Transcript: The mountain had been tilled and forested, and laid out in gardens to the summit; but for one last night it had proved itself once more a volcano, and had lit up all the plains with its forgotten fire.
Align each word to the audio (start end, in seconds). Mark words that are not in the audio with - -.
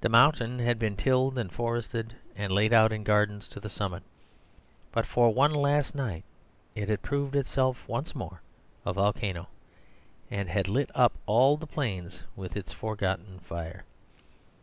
The 0.00 0.08
mountain 0.08 0.60
had 0.60 0.78
been 0.78 0.96
tilled 0.96 1.36
and 1.36 1.52
forested, 1.52 2.16
and 2.34 2.50
laid 2.54 2.72
out 2.72 2.90
in 2.90 3.04
gardens 3.04 3.46
to 3.48 3.60
the 3.60 3.68
summit; 3.68 4.02
but 4.92 5.04
for 5.04 5.28
one 5.34 5.52
last 5.52 5.94
night 5.94 6.24
it 6.74 6.88
had 6.88 7.02
proved 7.02 7.36
itself 7.36 7.86
once 7.86 8.14
more 8.14 8.40
a 8.86 8.94
volcano, 8.94 9.48
and 10.30 10.48
had 10.48 10.68
lit 10.68 10.90
up 10.94 11.12
all 11.26 11.58
the 11.58 11.66
plains 11.66 12.22
with 12.34 12.56
its 12.56 12.72
forgotten 12.72 13.40
fire. 13.40 13.84